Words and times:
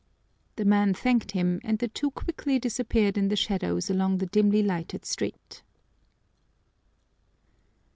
The 0.55 0.65
man 0.65 0.95
thanked 0.95 1.33
him, 1.33 1.59
and 1.63 1.77
the 1.77 1.87
two 1.87 2.09
quickly 2.09 2.57
disappeared 2.57 3.19
in 3.19 3.27
the 3.27 3.35
shadows 3.35 3.87
along 3.87 4.17
the 4.17 4.25
dimly 4.25 4.63
lighted 4.63 5.05
street. 5.05 5.61